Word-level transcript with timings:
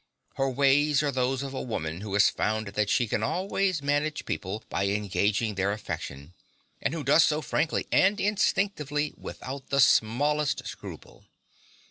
Her 0.33 0.49
ways 0.49 1.03
are 1.03 1.11
those 1.11 1.43
of 1.43 1.53
a 1.53 1.61
woman 1.61 2.01
who 2.01 2.11
has 2.15 2.27
found 2.27 2.69
that 2.69 2.89
she 2.89 3.07
can 3.07 3.21
always 3.21 3.83
manage 3.83 4.25
people 4.25 4.63
by 4.67 4.87
engaging 4.87 5.53
their 5.53 5.71
affection, 5.71 6.33
and 6.81 6.95
who 6.95 7.03
does 7.03 7.23
so 7.23 7.39
frankly 7.43 7.85
and 7.91 8.19
instinctively 8.19 9.13
without 9.15 9.69
the 9.69 9.79
smallest 9.79 10.65
scruple. 10.65 11.25